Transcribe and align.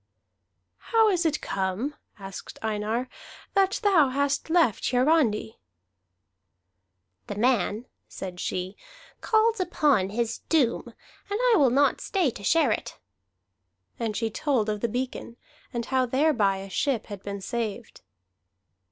"How 0.89 1.09
is 1.09 1.27
it 1.27 1.41
come," 1.41 1.93
asked 2.17 2.57
Einar, 2.63 3.07
"that 3.53 3.79
thou 3.83 4.09
hast 4.09 4.49
left 4.49 4.83
Hiarandi?" 4.89 5.59
"The 7.27 7.35
man," 7.35 7.85
said 8.07 8.39
she, 8.39 8.75
"calls 9.21 9.59
upon 9.59 10.09
his 10.09 10.39
doom, 10.49 10.87
and 11.29 11.39
I 11.53 11.57
will 11.57 11.69
not 11.69 12.01
stay 12.01 12.31
to 12.31 12.43
share 12.43 12.71
it." 12.71 12.97
And 13.99 14.17
she 14.17 14.31
told 14.31 14.69
of 14.69 14.81
the 14.81 14.89
beacon, 14.89 15.37
and 15.71 15.85
how 15.85 16.07
thereby 16.07 16.57
a 16.57 16.69
ship 16.71 17.05
had 17.05 17.21
been 17.21 17.39
saved. 17.39 18.01